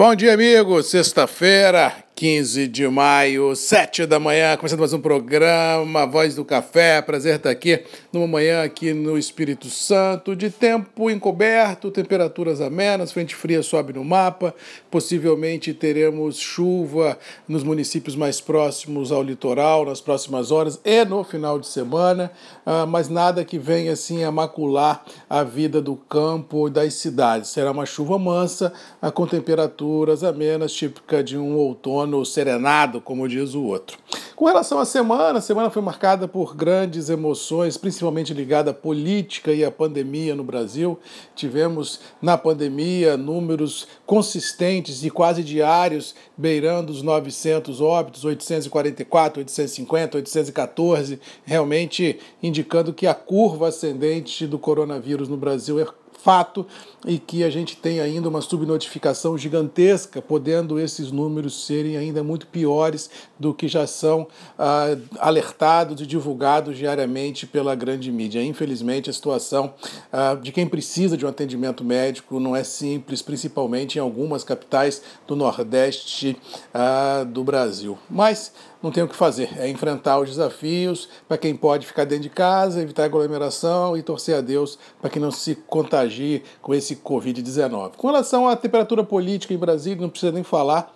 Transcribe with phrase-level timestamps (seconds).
[0.00, 0.86] Bom dia, amigos.
[0.86, 7.00] Sexta-feira, 15 de maio, 7 da manhã, começando mais um programa Voz do Café.
[7.00, 13.34] Prazer estar aqui numa manhã aqui no Espírito Santo, de tempo encoberto, temperaturas amenas, frente
[13.34, 14.54] fria sobe no mapa.
[14.90, 17.16] Possivelmente teremos chuva
[17.48, 22.30] nos municípios mais próximos ao litoral nas próximas horas e no final de semana,
[22.66, 27.48] ah, mas nada que venha assim a macular a vida do campo e das cidades.
[27.48, 33.28] Será uma chuva mansa, ah, com temperaturas amenas, típica de um outono no serenado, como
[33.28, 33.96] diz o outro.
[34.36, 39.52] Com relação à semana, a semana foi marcada por grandes emoções, principalmente ligada à política
[39.52, 40.98] e à pandemia no Brasil.
[41.36, 51.20] Tivemos na pandemia números consistentes e quase diários, beirando os 900 óbitos, 844, 850, 814,
[51.44, 55.86] realmente indicando que a curva ascendente do coronavírus no Brasil é
[56.22, 56.66] fato
[57.06, 62.46] e que a gente tem ainda uma subnotificação gigantesca, podendo esses números serem ainda muito
[62.46, 68.42] piores do que já são ah, alertados e divulgados diariamente pela grande mídia.
[68.42, 69.74] Infelizmente, a situação
[70.12, 75.02] ah, de quem precisa de um atendimento médico não é simples, principalmente em algumas capitais
[75.26, 76.36] do Nordeste
[76.74, 77.98] ah, do Brasil.
[78.08, 82.24] Mas não tem o que fazer, é enfrentar os desafios para quem pode ficar dentro
[82.24, 86.96] de casa, evitar aglomeração e torcer a Deus para que não se contagie com esse
[86.96, 87.92] Covid-19.
[87.96, 90.94] Com relação à temperatura política em Brasília, não precisa nem falar,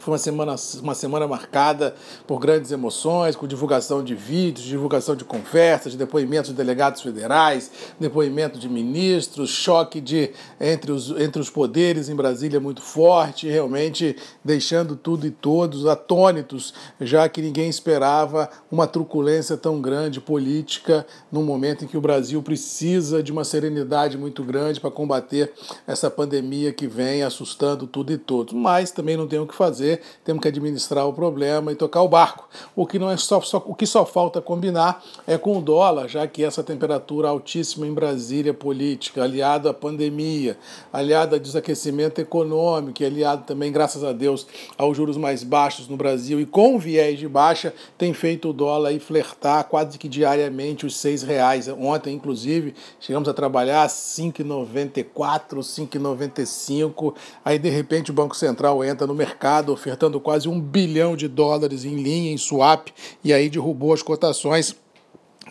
[0.00, 1.94] foi uma semana, uma semana marcada
[2.26, 7.70] por grandes emoções, com divulgação de vídeos, divulgação de conversas, de depoimentos de delegados federais,
[7.98, 14.16] depoimento de ministros, choque de, entre, os, entre os poderes em Brasília muito forte, realmente
[14.44, 21.42] deixando tudo e todos atônitos, já que ninguém esperava uma truculência tão grande política num
[21.42, 25.52] momento em que o Brasil precisa de uma serenidade muito grande para combater
[25.86, 28.52] essa pandemia que vem assustando tudo e todos.
[28.54, 32.02] Mas também não tem o que fazer fazer, temos que administrar o problema e tocar
[32.02, 32.48] o barco.
[32.74, 36.08] O que não é só, só, o que só falta combinar é com o dólar,
[36.08, 40.58] já que essa temperatura altíssima em Brasília política, aliado à pandemia,
[40.92, 44.46] aliado ao desaquecimento econômico, aliado também, graças a Deus,
[44.76, 48.88] aos juros mais baixos no Brasil e com viés de baixa, tem feito o dólar
[48.90, 51.68] aí flertar quase que diariamente os seis reais.
[51.68, 57.14] Ontem, inclusive, chegamos a trabalhar 5,94, 5,95.
[57.44, 61.84] Aí, de repente, o Banco Central entra no mercado ofertando quase um bilhão de dólares
[61.84, 62.88] em linha, em swap,
[63.22, 64.76] e aí derrubou as cotações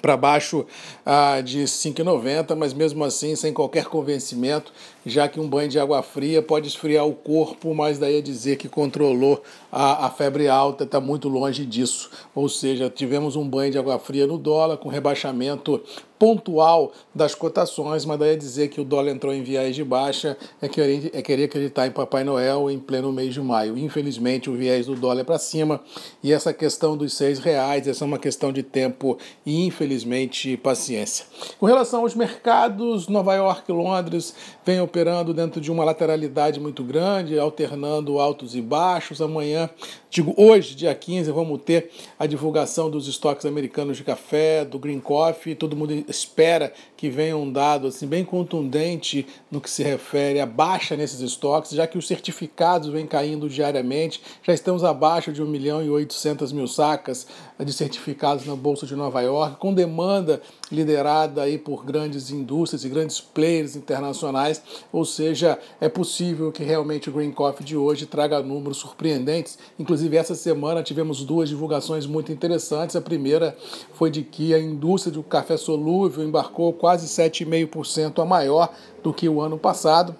[0.01, 0.65] para baixo
[1.05, 4.71] ah, de 5,90, mas mesmo assim sem qualquer convencimento,
[5.07, 8.57] já que um banho de água fria pode esfriar o corpo, mas daí é dizer
[8.57, 9.41] que controlou
[9.71, 12.09] a, a febre alta, está muito longe disso.
[12.33, 15.81] Ou seja, tivemos um banho de água fria no dólar, com rebaixamento
[16.19, 20.35] pontual das cotações, mas daí é dizer que o dólar entrou em viés de baixa
[20.61, 23.77] é querer, é querer acreditar em Papai Noel em pleno mês de maio.
[23.77, 25.79] Infelizmente, o viés do dólar é para cima
[26.23, 31.25] e essa questão dos seis reais, essa é uma questão de tempo e, infelizmente, paciência.
[31.59, 34.33] Com relação aos mercados, Nova York Londres
[34.65, 34.96] vem operando
[35.33, 39.21] dentro de uma lateralidade muito grande, alternando altos e baixos.
[39.21, 39.69] Amanhã,
[40.09, 44.99] digo hoje, dia 15, vamos ter a divulgação dos estoques americanos de café, do Green
[44.99, 50.39] Coffee, todo mundo espera que venha um dado assim, bem contundente no que se refere
[50.39, 55.43] à baixa nesses estoques, já que os certificados vêm caindo diariamente, já estamos abaixo de
[55.43, 57.27] 1 milhão e 800 mil sacas
[57.63, 60.41] de certificados na Bolsa de Nova York, com demanda
[60.71, 67.09] liderada aí por grandes indústrias e grandes players internacionais, ou seja, é possível que realmente
[67.09, 69.57] o Green Coffee de hoje traga números surpreendentes.
[69.79, 72.95] Inclusive, essa semana tivemos duas divulgações muito interessantes.
[72.95, 73.57] A primeira
[73.93, 79.27] foi de que a indústria do café solúvel embarcou quase 7,5% a maior do que
[79.27, 80.15] o ano passado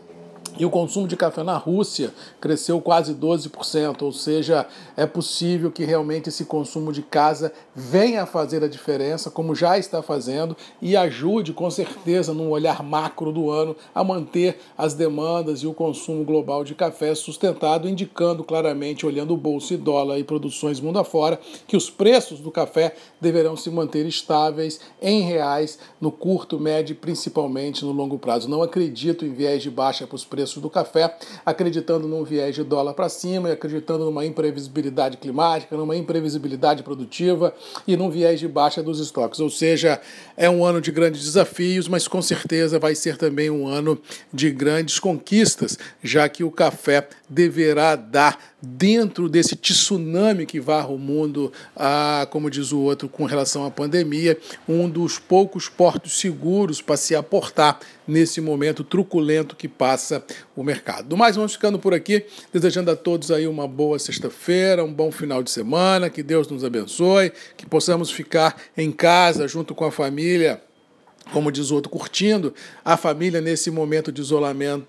[0.58, 4.66] e o consumo de café na Rússia cresceu quase 12%, ou seja,
[4.96, 9.78] é possível que realmente esse consumo de casa venha a fazer a diferença, como já
[9.78, 15.60] está fazendo, e ajude com certeza, num olhar macro do ano, a manter as demandas
[15.60, 20.24] e o consumo global de café sustentado, indicando claramente, olhando o bolso e dólar e
[20.24, 26.12] produções mundo afora, que os preços do café deverão se manter estáveis em reais no
[26.12, 28.50] curto, médio e principalmente no longo prazo.
[28.50, 31.16] Não acredito em viés de baixa para os preços do café,
[31.46, 37.54] acreditando num viés de dólar para cima e acreditando numa imprevisibilidade climática, numa imprevisibilidade produtiva
[37.88, 39.40] e num viés de baixa dos estoques.
[39.40, 40.00] Ou seja,
[40.36, 44.00] é um ano de grandes desafios, mas com certeza vai ser também um ano
[44.34, 50.98] de grandes conquistas, já que o café deverá dar dentro desse tsunami que varra o
[50.98, 54.38] mundo, ah, como diz o outro, com relação à pandemia,
[54.68, 60.24] um dos poucos portos seguros para se aportar nesse momento truculento que passa
[60.56, 61.10] o mercado.
[61.10, 65.12] Do mais, vamos ficando por aqui, desejando a todos aí uma boa sexta-feira, um bom
[65.12, 69.92] final de semana, que Deus nos abençoe, que possamos ficar em casa junto com a
[69.92, 70.62] família
[71.34, 72.54] como diz o outro, curtindo
[72.86, 74.88] a família nesse momento de isolamento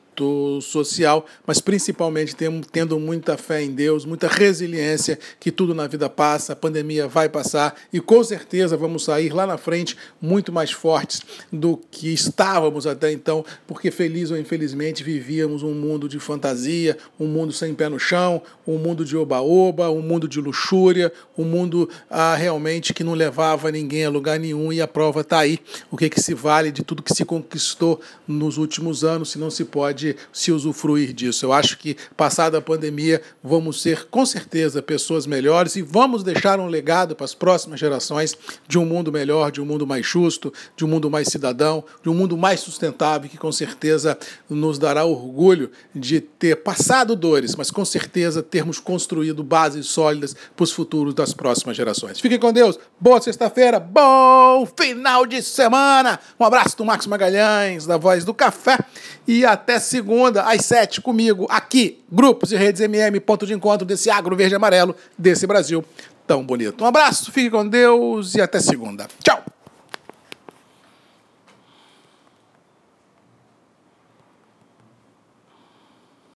[0.63, 2.37] social, mas principalmente
[2.73, 7.29] tendo muita fé em Deus, muita resiliência, que tudo na vida passa, a pandemia vai
[7.29, 11.23] passar e com certeza vamos sair lá na frente muito mais fortes
[11.53, 17.27] do que estávamos até então, porque feliz ou infelizmente vivíamos um mundo de fantasia, um
[17.27, 21.89] mundo sem pé no chão, um mundo de oba-oba, um mundo de luxúria, um mundo
[22.11, 25.59] ah, realmente que não levava ninguém a lugar nenhum e a prova está aí.
[25.91, 29.51] O que, que se vale de tudo que se conquistou nos últimos anos, se não
[29.51, 31.45] se pode pode se usufruir disso.
[31.47, 36.61] Eu acho que, passada a pandemia, vamos ser com certeza pessoas melhores e vamos deixar
[36.61, 40.53] um legado para as próximas gerações de um mundo melhor, de um mundo mais justo,
[40.77, 44.19] de um mundo mais cidadão, de um mundo mais sustentável, que com certeza
[44.49, 50.65] nos dará orgulho de ter passado dores, mas com certeza termos construído bases sólidas para
[50.65, 52.21] os futuros das próximas gerações.
[52.21, 56.19] Fiquem com Deus, boa sexta-feira, bom final de semana.
[56.39, 58.79] Um abraço do Max Magalhães, da Voz do Café,
[59.27, 63.85] e até segunda segunda, às sete, comigo, aqui, Grupos e Redes MM, ponto de encontro
[63.85, 65.85] desse agro verde e amarelo, desse Brasil
[66.27, 66.85] tão bonito.
[66.85, 69.09] Um abraço, fique com Deus e até segunda.
[69.25, 69.58] Tchau!